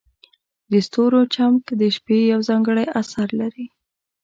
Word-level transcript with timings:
د 0.71 0.73
ستورو 0.87 1.19
چمک 1.35 1.63
د 1.81 1.83
شپې 1.95 2.19
یو 2.31 2.39
ځانګړی 2.49 2.85
اثر 3.01 3.27
لري. 3.41 3.65